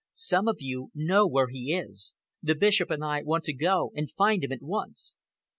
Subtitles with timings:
[0.15, 2.11] Some of you know where he is.
[2.41, 5.13] The Bishop and I want to go and find him at once."